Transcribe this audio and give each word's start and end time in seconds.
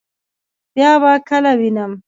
بیا 0.73 0.91
به 1.01 1.11
کله 1.27 1.51
وینم؟ 1.59 1.91